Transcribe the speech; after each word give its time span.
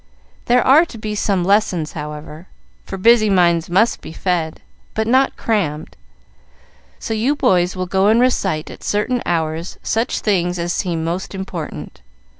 There 0.45 0.65
are 0.65 0.83
to 0.83 0.97
be 0.97 1.13
some 1.13 1.43
lessons, 1.43 1.91
however, 1.91 2.47
for 2.85 2.97
busy 2.97 3.29
minds 3.29 3.69
must 3.69 4.01
be 4.01 4.11
fed, 4.11 4.59
but 4.95 5.05
not 5.05 5.37
crammed; 5.37 5.95
so 6.97 7.13
you 7.13 7.35
boys 7.35 7.75
will 7.75 7.85
go 7.85 8.07
and 8.07 8.19
recite 8.19 8.71
at 8.71 8.83
certain 8.83 9.21
hours 9.27 9.77
such 9.83 10.21
things 10.21 10.57
as 10.57 10.73
seem 10.73 11.03
most 11.03 11.35
important. 11.35 12.01